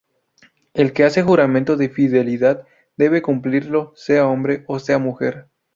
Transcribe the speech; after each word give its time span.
El 0.73 0.93
que 0.93 1.03
hace 1.03 1.21
juramento 1.21 1.77
de 1.77 1.87
fidelidad 1.89 2.65
debe 2.97 3.21
cumplirlo, 3.21 3.93
sea 3.95 4.25
hombre 4.27 4.63
o 4.65 4.79
sea 4.79 4.97
mujer. 4.97 5.45